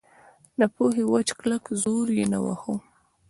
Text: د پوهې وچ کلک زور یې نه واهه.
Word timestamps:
د 0.59 0.61
پوهې 0.75 1.03
وچ 1.11 1.29
کلک 1.39 1.63
زور 1.83 2.07
یې 2.17 2.25
نه 2.33 2.39
واهه. 2.45 2.73